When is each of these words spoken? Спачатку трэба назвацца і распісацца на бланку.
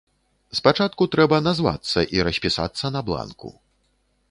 Спачатку 0.59 1.07
трэба 1.15 1.39
назвацца 1.49 2.05
і 2.15 2.25
распісацца 2.31 2.85
на 2.97 3.05
бланку. 3.11 3.49